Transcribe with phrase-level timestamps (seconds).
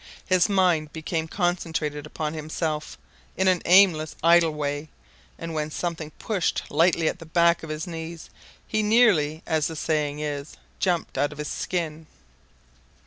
[0.25, 2.97] His mind became concentrated upon himself
[3.37, 4.89] in an aimless, idle way,
[5.37, 8.31] and when something pushed lightly at the back of his knees
[8.67, 12.07] he nearly, as the saying is, jumped out of his skin.